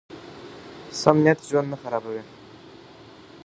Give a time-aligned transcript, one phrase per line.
[1.01, 2.23] سم نیت ژوند نه خرابوي.